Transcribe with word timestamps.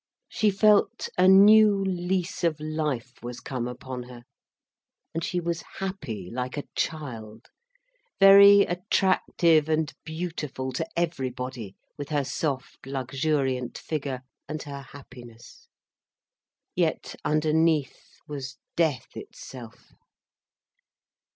She 0.29 0.49
felt 0.49 1.09
a 1.15 1.27
new 1.27 1.75
lease 1.85 2.43
of 2.43 2.59
life 2.59 3.21
was 3.21 3.39
come 3.39 3.67
upon 3.67 4.01
her, 4.09 4.23
and 5.13 5.23
she 5.23 5.39
was 5.39 5.61
happy 5.77 6.27
like 6.33 6.57
a 6.57 6.63
child, 6.75 7.49
very 8.19 8.61
attractive 8.63 9.69
and 9.69 9.93
beautiful 10.03 10.71
to 10.71 10.87
everybody, 10.97 11.75
with 11.99 12.09
her 12.09 12.23
soft, 12.23 12.87
luxuriant 12.87 13.77
figure, 13.77 14.23
and 14.49 14.63
her 14.63 14.81
happiness. 14.81 15.67
Yet 16.75 17.13
underneath 17.23 18.15
was 18.27 18.57
death 18.75 19.15
itself. 19.15 19.93